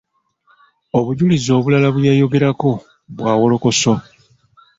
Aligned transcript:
Obujulizi 0.97 1.49
obulala 1.57 1.87
bwe 1.91 2.03
bayogerako 2.07 2.71
bwa 3.17 3.33
wolokoso. 3.39 3.93